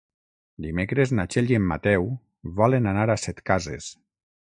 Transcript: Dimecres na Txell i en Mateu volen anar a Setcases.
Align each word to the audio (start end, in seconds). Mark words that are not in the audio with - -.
Dimecres 0.65 1.11
na 1.19 1.25
Txell 1.35 1.53
i 1.53 1.57
en 1.57 1.67
Mateu 1.71 2.07
volen 2.61 2.89
anar 2.93 3.05
a 3.07 3.17
Setcases. 3.25 3.91